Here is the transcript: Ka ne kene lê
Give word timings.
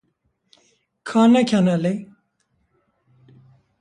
Ka 1.07 1.21
ne 1.31 1.41
kene 1.49 1.75
lê 1.83 1.93